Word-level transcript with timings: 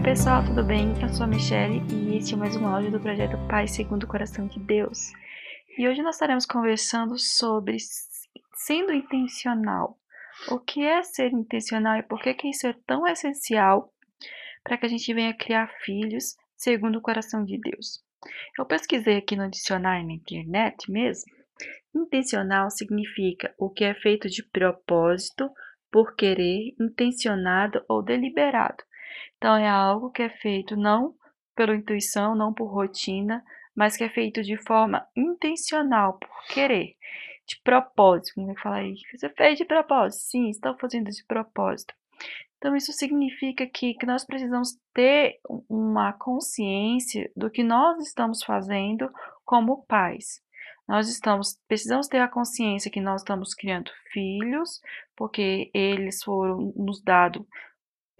Oi 0.00 0.04
pessoal, 0.04 0.42
tudo 0.42 0.64
bem? 0.64 0.94
Eu 1.02 1.10
sou 1.10 1.24
a 1.24 1.26
Michelle 1.26 1.82
e 1.92 2.16
este 2.16 2.32
é 2.32 2.36
mais 2.36 2.56
um 2.56 2.66
áudio 2.66 2.90
do 2.90 2.98
projeto 2.98 3.36
Pai 3.46 3.68
Segundo 3.68 4.04
o 4.04 4.06
Coração 4.06 4.46
de 4.46 4.58
Deus. 4.58 5.12
E 5.76 5.86
hoje 5.86 6.00
nós 6.00 6.14
estaremos 6.14 6.46
conversando 6.46 7.18
sobre 7.18 7.76
sendo 8.54 8.94
intencional. 8.94 9.98
O 10.48 10.58
que 10.58 10.82
é 10.82 11.02
ser 11.02 11.32
intencional 11.32 11.98
e 11.98 12.02
por 12.02 12.18
que, 12.22 12.32
que 12.32 12.48
isso 12.48 12.66
é 12.66 12.74
tão 12.86 13.06
essencial 13.06 13.92
para 14.64 14.78
que 14.78 14.86
a 14.86 14.88
gente 14.88 15.12
venha 15.12 15.36
criar 15.36 15.70
filhos 15.84 16.34
segundo 16.56 16.96
o 16.96 17.02
coração 17.02 17.44
de 17.44 17.60
Deus. 17.60 18.02
Eu 18.58 18.64
pesquisei 18.64 19.18
aqui 19.18 19.36
no 19.36 19.50
dicionário 19.50 20.06
na 20.06 20.14
internet 20.14 20.90
mesmo. 20.90 21.30
Intencional 21.94 22.70
significa 22.70 23.54
o 23.58 23.68
que 23.68 23.84
é 23.84 23.92
feito 23.92 24.30
de 24.30 24.42
propósito, 24.42 25.50
por 25.92 26.16
querer, 26.16 26.74
intencionado 26.80 27.84
ou 27.86 28.02
deliberado. 28.02 28.82
Então, 29.36 29.56
é 29.56 29.68
algo 29.68 30.10
que 30.10 30.22
é 30.22 30.28
feito 30.28 30.76
não 30.76 31.14
pela 31.54 31.74
intuição, 31.74 32.34
não 32.34 32.52
por 32.52 32.66
rotina, 32.66 33.44
mas 33.74 33.96
que 33.96 34.04
é 34.04 34.08
feito 34.08 34.42
de 34.42 34.56
forma 34.56 35.06
intencional, 35.16 36.18
por 36.18 36.44
querer, 36.48 36.96
de 37.46 37.60
propósito. 37.62 38.34
Como 38.34 38.50
é 38.50 38.54
que 38.54 38.60
fala 38.60 38.76
aí? 38.76 38.94
Você 39.14 39.28
fez 39.30 39.58
de 39.58 39.64
propósito? 39.64 40.22
Sim, 40.22 40.50
estou 40.50 40.76
fazendo 40.78 41.10
de 41.10 41.24
propósito. 41.24 41.94
Então, 42.58 42.76
isso 42.76 42.92
significa 42.92 43.66
que, 43.66 43.94
que 43.94 44.04
nós 44.04 44.24
precisamos 44.24 44.78
ter 44.92 45.40
uma 45.68 46.12
consciência 46.12 47.30
do 47.34 47.50
que 47.50 47.62
nós 47.62 48.06
estamos 48.06 48.42
fazendo 48.42 49.10
como 49.44 49.84
pais. 49.86 50.42
Nós 50.86 51.08
estamos, 51.08 51.58
precisamos 51.66 52.06
ter 52.08 52.18
a 52.18 52.28
consciência 52.28 52.90
que 52.90 53.00
nós 53.00 53.22
estamos 53.22 53.54
criando 53.54 53.90
filhos, 54.12 54.80
porque 55.16 55.70
eles 55.72 56.22
foram 56.22 56.72
nos 56.76 57.00
dados 57.00 57.46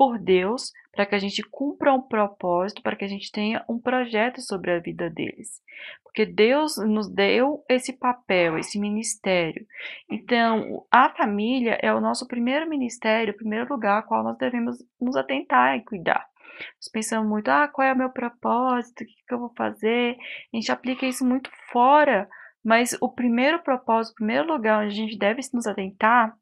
por 0.00 0.18
Deus 0.18 0.72
para 0.90 1.04
que 1.04 1.14
a 1.14 1.18
gente 1.18 1.42
cumpra 1.42 1.92
um 1.92 2.00
propósito, 2.00 2.80
para 2.80 2.96
que 2.96 3.04
a 3.04 3.08
gente 3.08 3.30
tenha 3.30 3.62
um 3.68 3.78
projeto 3.78 4.40
sobre 4.40 4.70
a 4.70 4.78
vida 4.78 5.10
deles. 5.10 5.60
Porque 6.02 6.24
Deus 6.24 6.78
nos 6.78 7.06
deu 7.06 7.62
esse 7.68 7.92
papel, 7.92 8.56
esse 8.56 8.80
ministério. 8.80 9.66
Então, 10.10 10.86
a 10.90 11.10
família 11.10 11.78
é 11.82 11.92
o 11.92 12.00
nosso 12.00 12.26
primeiro 12.26 12.66
ministério, 12.66 13.34
o 13.34 13.36
primeiro 13.36 13.68
lugar 13.68 13.98
ao 13.98 14.08
qual 14.08 14.24
nós 14.24 14.38
devemos 14.38 14.82
nos 14.98 15.16
atentar 15.16 15.76
e 15.76 15.84
cuidar. 15.84 16.26
Nós 16.76 16.88
pensamos 16.90 17.28
muito, 17.28 17.50
ah, 17.50 17.68
qual 17.68 17.86
é 17.86 17.92
o 17.92 17.98
meu 17.98 18.08
propósito, 18.08 19.04
o 19.04 19.06
que, 19.06 19.12
que 19.28 19.34
eu 19.34 19.38
vou 19.38 19.52
fazer? 19.54 20.16
A 20.50 20.56
gente 20.56 20.72
aplica 20.72 21.04
isso 21.04 21.26
muito 21.26 21.50
fora, 21.70 22.26
mas 22.64 22.96
o 23.02 23.08
primeiro 23.10 23.58
propósito, 23.62 24.12
o 24.12 24.16
primeiro 24.16 24.50
lugar 24.50 24.82
onde 24.82 24.94
a 24.94 24.96
gente 24.96 25.18
deve 25.18 25.42
nos 25.52 25.66
atentar 25.66 26.34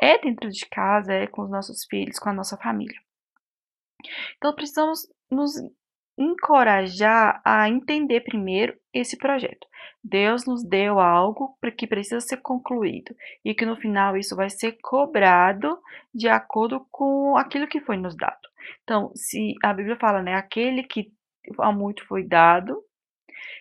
é 0.00 0.18
dentro 0.18 0.50
de 0.50 0.66
casa, 0.66 1.12
é 1.12 1.26
com 1.26 1.42
os 1.42 1.50
nossos 1.50 1.84
filhos, 1.84 2.18
com 2.18 2.28
a 2.28 2.32
nossa 2.32 2.56
família. 2.56 2.98
Então 4.36 4.54
precisamos 4.54 5.08
nos 5.30 5.54
encorajar 6.16 7.40
a 7.44 7.68
entender 7.68 8.20
primeiro 8.20 8.76
esse 8.92 9.16
projeto. 9.16 9.66
Deus 10.02 10.46
nos 10.46 10.62
deu 10.62 11.00
algo 11.00 11.58
que 11.76 11.86
precisa 11.86 12.20
ser 12.20 12.36
concluído 12.38 13.14
e 13.44 13.54
que 13.54 13.66
no 13.66 13.76
final 13.76 14.16
isso 14.16 14.36
vai 14.36 14.48
ser 14.50 14.78
cobrado 14.82 15.78
de 16.14 16.28
acordo 16.28 16.86
com 16.90 17.36
aquilo 17.36 17.66
que 17.66 17.80
foi 17.80 17.96
nos 17.96 18.16
dado. 18.16 18.48
Então, 18.82 19.10
se 19.14 19.54
a 19.62 19.72
Bíblia 19.72 19.96
fala, 19.96 20.22
né, 20.22 20.34
aquele 20.34 20.84
que 20.84 21.12
a 21.58 21.72
muito 21.72 22.06
foi 22.06 22.22
dado, 22.22 22.82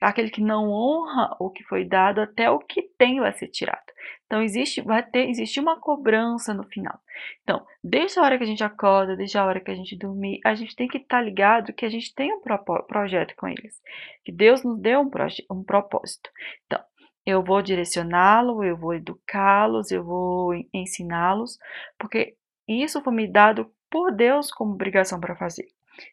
aquele 0.00 0.30
que 0.30 0.40
não 0.40 0.70
honra 0.70 1.36
o 1.40 1.50
que 1.50 1.64
foi 1.64 1.84
dado, 1.84 2.20
até 2.20 2.50
o 2.50 2.58
que 2.58 2.82
tem 2.96 3.20
vai 3.20 3.32
ser 3.32 3.48
tirado. 3.48 3.85
Então 4.26 4.42
existe, 4.42 4.80
vai 4.82 5.02
ter, 5.02 5.28
existe 5.28 5.60
uma 5.60 5.78
cobrança 5.78 6.52
no 6.52 6.64
final. 6.64 6.98
Então, 7.42 7.64
desde 7.82 8.18
a 8.18 8.22
hora 8.22 8.36
que 8.36 8.44
a 8.44 8.46
gente 8.46 8.64
acorda, 8.64 9.16
desde 9.16 9.38
a 9.38 9.44
hora 9.44 9.60
que 9.60 9.70
a 9.70 9.74
gente 9.74 9.96
dormir, 9.96 10.40
a 10.44 10.54
gente 10.54 10.74
tem 10.74 10.88
que 10.88 10.98
estar 10.98 11.18
tá 11.18 11.22
ligado 11.22 11.72
que 11.72 11.84
a 11.84 11.88
gente 11.88 12.14
tem 12.14 12.32
um 12.32 12.40
projeto 12.86 13.34
com 13.36 13.46
eles, 13.46 13.80
que 14.24 14.32
Deus 14.32 14.64
nos 14.64 14.80
deu 14.80 15.00
um, 15.00 15.10
um 15.50 15.62
propósito. 15.62 16.30
Então, 16.66 16.80
eu 17.24 17.42
vou 17.42 17.60
direcioná-lo, 17.60 18.62
eu 18.62 18.76
vou 18.76 18.94
educá-los, 18.94 19.90
eu 19.90 20.04
vou 20.04 20.54
ensiná-los, 20.72 21.58
porque 21.98 22.36
isso 22.68 23.02
foi 23.02 23.12
me 23.12 23.26
dado 23.26 23.70
por 23.90 24.12
Deus 24.12 24.50
como 24.52 24.72
obrigação 24.72 25.20
para 25.20 25.36
fazer. 25.36 25.66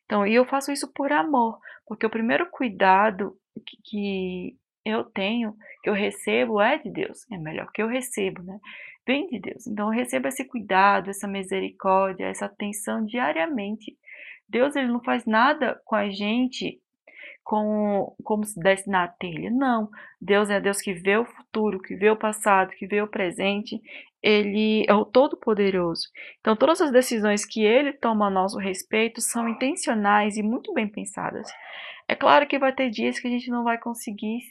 Então, 0.06 0.26
e 0.26 0.34
eu 0.34 0.46
faço 0.46 0.72
isso 0.72 0.92
por 0.94 1.12
amor, 1.12 1.59
porque 1.86 2.06
o 2.06 2.09
primeiro 2.09 2.50
cuidado 2.50 3.38
que, 3.66 3.78
que 3.84 4.58
eu 4.86 5.04
tenho, 5.04 5.56
que 5.82 5.90
eu 5.90 5.94
recebo, 5.94 6.62
é 6.62 6.78
de 6.78 6.90
Deus. 6.90 7.26
É 7.32 7.38
melhor 7.38 7.72
que 7.72 7.82
eu 7.82 7.88
recebo, 7.88 8.44
né? 8.44 8.60
Vem 9.06 9.28
de 9.28 9.40
Deus. 9.40 9.68
Então, 9.68 9.88
eu 9.88 9.92
recebo 9.92 10.28
esse 10.28 10.46
cuidado, 10.46 11.10
essa 11.10 11.28
misericórdia, 11.28 12.26
essa 12.26 12.46
atenção 12.46 13.06
diariamente. 13.06 13.98
Deus, 14.48 14.76
ele 14.76 14.88
não 14.88 15.04
faz 15.04 15.26
nada 15.26 15.82
com 15.86 15.96
a 15.96 16.10
gente 16.10 16.80
com, 17.44 18.16
como 18.24 18.46
se 18.46 18.60
desse 18.60 18.90
na 18.90 19.08
telha. 19.08 19.52
Não. 19.52 19.90
Deus 20.22 20.50
é 20.50 20.60
Deus 20.60 20.82
que 20.82 20.94
vê 20.94 21.18
o 21.18 21.26
futuro, 21.26 21.82
que 21.82 21.96
vê 21.96 22.10
o 22.10 22.16
passado, 22.16 22.72
que 22.72 22.88
vê 22.88 23.02
o 23.02 23.08
presente. 23.08 23.82
Ele 24.22 24.86
é 24.88 24.94
o 24.94 25.04
Todo-Poderoso. 25.04 26.08
Então, 26.40 26.56
todas 26.56 26.80
as 26.82 26.92
decisões 26.92 27.46
que 27.46 27.64
ele 27.64 27.92
toma 27.92 28.28
a 28.28 28.30
nosso 28.30 28.58
respeito 28.58 29.20
são 29.20 29.50
intencionais 29.50 30.38
e 30.38 30.44
muito 30.44 30.74
bem 30.74 30.88
pensadas. 30.88 31.52
É 32.13 32.16
claro 32.16 32.46
que 32.46 32.59
vai 32.59 32.72
ter 32.72 32.91
dias 32.91 33.18
que 33.18 33.28
a 33.28 33.31
gente 33.31 33.50
não 33.50 33.63
vai 33.63 33.79
conseguir 33.79 34.44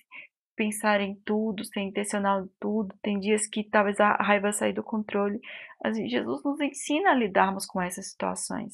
pensar 0.56 1.00
em 1.00 1.14
tudo, 1.24 1.64
ser 1.64 1.78
intencional 1.78 2.44
em 2.44 2.50
tudo. 2.58 2.92
Tem 3.00 3.20
dias 3.20 3.46
que 3.46 3.62
talvez 3.62 4.00
a 4.00 4.14
raiva 4.14 4.50
sair 4.50 4.72
do 4.72 4.82
controle. 4.82 5.40
Mas 5.80 5.96
Jesus 5.96 6.42
nos 6.42 6.60
ensina 6.60 7.12
a 7.12 7.14
lidarmos 7.14 7.64
com 7.64 7.80
essas 7.80 8.10
situações. 8.10 8.72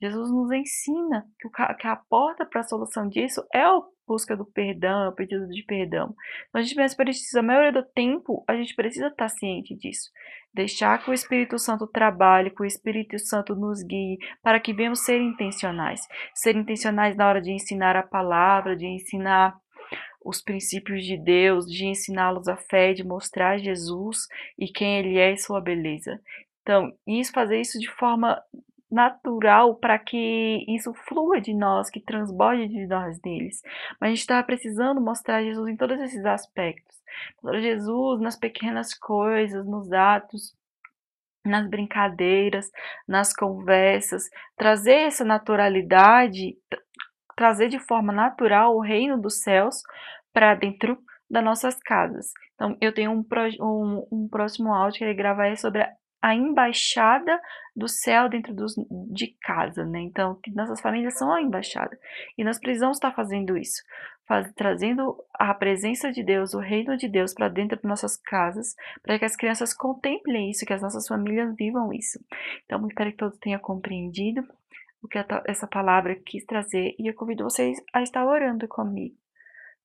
Jesus 0.00 0.30
nos 0.30 0.52
ensina 0.52 1.26
que, 1.40 1.88
a 1.88 1.96
porta 1.96 2.46
para 2.46 2.60
a 2.60 2.64
solução 2.64 3.08
disso 3.08 3.44
é 3.52 3.62
a 3.62 3.80
busca 4.12 4.36
do 4.36 4.44
perdão, 4.44 5.04
é 5.04 5.08
o 5.08 5.12
pedido 5.12 5.48
de 5.48 5.62
perdão. 5.62 6.14
Então, 6.48 6.60
a 6.60 6.62
gente 6.62 6.96
precisa, 6.96 7.40
a 7.40 7.42
maioria 7.42 7.72
do 7.72 7.82
tempo, 7.82 8.44
a 8.46 8.54
gente 8.54 8.74
precisa 8.76 9.06
estar 9.06 9.30
ciente 9.30 9.74
disso. 9.74 10.10
Deixar 10.52 11.02
que 11.02 11.10
o 11.10 11.14
Espírito 11.14 11.58
Santo 11.58 11.86
trabalhe, 11.86 12.50
que 12.50 12.60
o 12.60 12.66
Espírito 12.66 13.18
Santo 13.18 13.56
nos 13.56 13.82
guie, 13.82 14.18
para 14.42 14.60
que 14.60 14.74
venhamos 14.74 15.00
ser 15.00 15.18
intencionais. 15.18 16.06
Ser 16.34 16.54
intencionais 16.54 17.16
na 17.16 17.26
hora 17.26 17.40
de 17.40 17.52
ensinar 17.52 17.96
a 17.96 18.02
palavra, 18.02 18.76
de 18.76 18.86
ensinar 18.86 19.56
os 20.22 20.42
princípios 20.42 21.06
de 21.06 21.16
Deus, 21.16 21.64
de 21.64 21.86
ensiná-los 21.86 22.48
a 22.48 22.56
fé, 22.56 22.92
de 22.92 23.02
mostrar 23.02 23.56
Jesus 23.56 24.26
e 24.58 24.68
quem 24.68 24.98
Ele 24.98 25.18
é 25.18 25.32
e 25.32 25.38
sua 25.38 25.60
beleza. 25.60 26.20
Então, 26.60 26.92
isso, 27.06 27.32
fazer 27.32 27.58
isso 27.58 27.78
de 27.78 27.90
forma 27.90 28.40
natural 28.92 29.74
para 29.76 29.98
que 29.98 30.64
isso 30.68 30.92
flua 30.92 31.40
de 31.40 31.54
nós, 31.54 31.88
que 31.88 31.98
transborde 31.98 32.68
de 32.68 32.86
nós 32.86 33.18
deles. 33.20 33.62
Mas 33.98 34.08
a 34.08 34.10
gente 34.10 34.20
está 34.20 34.42
precisando 34.42 35.00
mostrar 35.00 35.42
Jesus 35.42 35.66
em 35.68 35.76
todos 35.76 35.98
esses 36.00 36.24
aspectos. 36.24 37.02
Jesus 37.60 38.20
nas 38.20 38.36
pequenas 38.36 38.94
coisas, 38.94 39.66
nos 39.66 39.90
atos, 39.92 40.54
nas 41.44 41.68
brincadeiras, 41.68 42.70
nas 43.08 43.34
conversas, 43.34 44.28
trazer 44.56 45.06
essa 45.06 45.24
naturalidade, 45.24 46.56
trazer 47.34 47.68
de 47.68 47.78
forma 47.78 48.12
natural 48.12 48.76
o 48.76 48.80
reino 48.80 49.20
dos 49.20 49.42
céus 49.42 49.82
para 50.32 50.54
dentro 50.54 50.98
das 51.28 51.42
nossas 51.42 51.78
casas. 51.80 52.30
Então, 52.54 52.76
eu 52.80 52.92
tenho 52.92 53.10
um, 53.10 53.24
um, 53.60 54.06
um 54.12 54.28
próximo 54.28 54.72
áudio 54.72 54.98
que 54.98 55.04
ele 55.04 55.14
gravar 55.14 55.56
sobre 55.56 55.82
a 55.82 55.90
embaixada 56.30 57.40
do 57.74 57.88
céu 57.88 58.28
dentro 58.28 58.54
dos, 58.54 58.74
de 59.10 59.28
casa, 59.42 59.84
né? 59.84 60.00
Então, 60.00 60.38
que 60.42 60.54
nossas 60.54 60.80
famílias 60.80 61.18
são 61.18 61.32
a 61.32 61.42
embaixada. 61.42 61.98
E 62.36 62.44
nós 62.44 62.58
precisamos 62.58 62.98
estar 62.98 63.12
fazendo 63.12 63.56
isso, 63.56 63.82
faz, 64.26 64.52
trazendo 64.54 65.16
a 65.34 65.52
presença 65.54 66.12
de 66.12 66.22
Deus, 66.22 66.54
o 66.54 66.60
reino 66.60 66.96
de 66.96 67.08
Deus 67.08 67.32
para 67.34 67.48
dentro 67.48 67.78
de 67.78 67.88
nossas 67.88 68.16
casas, 68.16 68.76
para 69.02 69.18
que 69.18 69.24
as 69.24 69.36
crianças 69.36 69.74
contemplem 69.74 70.50
isso, 70.50 70.66
que 70.66 70.72
as 70.72 70.82
nossas 70.82 71.08
famílias 71.08 71.54
vivam 71.56 71.92
isso. 71.92 72.20
Então, 72.64 72.86
espero 72.86 73.10
que 73.10 73.16
todos 73.16 73.38
tenham 73.38 73.60
compreendido 73.60 74.42
o 75.02 75.08
que 75.08 75.18
essa 75.46 75.66
palavra 75.66 76.14
quis 76.14 76.44
trazer 76.44 76.94
e 76.98 77.08
eu 77.08 77.14
convido 77.14 77.42
vocês 77.44 77.78
a 77.92 78.02
estar 78.02 78.24
orando 78.24 78.68
comigo. 78.68 79.16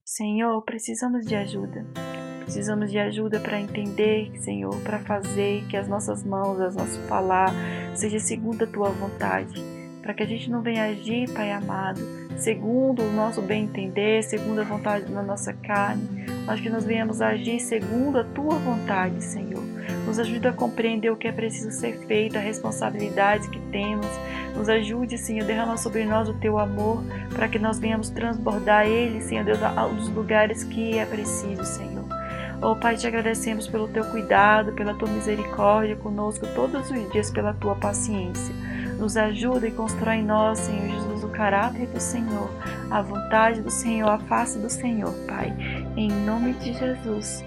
Senhor, 0.05 0.61
precisamos 0.61 1.25
de 1.25 1.35
ajuda. 1.35 2.16
Precisamos 2.47 2.89
de 2.89 2.97
ajuda 2.97 3.41
para 3.41 3.59
entender, 3.59 4.31
Senhor, 4.39 4.73
para 4.77 4.99
fazer 4.99 5.65
que 5.67 5.75
as 5.75 5.85
nossas 5.85 6.23
mãos, 6.23 6.61
as 6.61 6.77
nossas 6.77 7.05
falar, 7.05 7.53
seja 7.93 8.21
segundo 8.21 8.63
a 8.63 8.67
tua 8.67 8.89
vontade, 8.89 9.61
para 10.01 10.13
que 10.13 10.23
a 10.23 10.25
gente 10.25 10.49
não 10.49 10.61
venha 10.61 10.85
agir, 10.85 11.29
Pai 11.33 11.51
amado, 11.51 11.99
segundo 12.37 13.03
o 13.03 13.11
nosso 13.11 13.41
bem 13.41 13.65
entender, 13.65 14.23
segundo 14.23 14.61
a 14.61 14.63
vontade 14.63 15.11
da 15.11 15.21
nossa 15.21 15.51
carne, 15.51 16.25
mas 16.45 16.61
que 16.61 16.69
nós 16.69 16.85
venhamos 16.85 17.19
agir 17.19 17.59
segundo 17.59 18.19
a 18.19 18.23
tua 18.23 18.55
vontade, 18.55 19.21
Senhor. 19.21 19.61
Nos 20.05 20.17
ajude 20.17 20.47
a 20.47 20.53
compreender 20.53 21.11
o 21.11 21.17
que 21.17 21.27
é 21.27 21.33
preciso 21.33 21.69
ser 21.69 21.99
feito, 22.07 22.37
a 22.37 22.41
responsabilidade 22.41 23.49
que 23.49 23.59
temos. 23.73 24.07
Nos 24.55 24.69
ajude, 24.69 25.17
Senhor, 25.17 25.45
derrama 25.45 25.75
sobre 25.75 26.05
nós 26.05 26.29
o 26.29 26.33
teu 26.35 26.57
amor, 26.57 27.03
para 27.35 27.49
que 27.49 27.59
nós 27.59 27.77
venhamos 27.77 28.09
transbordar 28.09 28.87
ele, 28.87 29.19
Senhor 29.19 29.43
Deus, 29.43 29.61
aos 29.61 30.07
lugares 30.07 30.63
que 30.63 30.97
é 30.97 31.05
preciso, 31.05 31.65
Senhor. 31.65 32.16
Oh 32.59 32.75
Pai, 32.75 32.97
te 32.97 33.05
agradecemos 33.05 33.67
pelo 33.67 33.87
teu 33.87 34.03
cuidado, 34.05 34.73
pela 34.73 34.95
tua 34.95 35.07
misericórdia 35.07 35.95
conosco 35.95 36.47
todos 36.55 36.89
os 36.89 37.11
dias, 37.11 37.29
pela 37.29 37.53
tua 37.53 37.75
paciência. 37.75 38.53
Nos 38.97 39.15
ajuda 39.15 39.67
e 39.67 39.71
constrói 39.71 40.15
em 40.15 40.25
nós, 40.25 40.57
Senhor 40.57 40.89
Jesus, 40.89 41.23
o 41.23 41.29
caráter 41.29 41.85
do 41.87 41.99
Senhor, 41.99 42.49
a 42.89 42.99
vontade 42.99 43.61
do 43.61 43.69
Senhor, 43.69 44.09
a 44.09 44.17
face 44.17 44.57
do 44.57 44.71
Senhor, 44.71 45.13
Pai. 45.27 45.55
Em 45.95 46.09
nome 46.09 46.53
de 46.53 46.73
Jesus. 46.73 47.45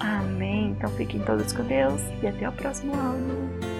Amém. 0.00 0.70
Então 0.70 0.90
fiquem 0.90 1.20
todos 1.20 1.52
com 1.52 1.62
Deus 1.62 2.02
e 2.20 2.26
até 2.26 2.48
o 2.48 2.52
próximo 2.52 2.94
áudio. 2.94 3.77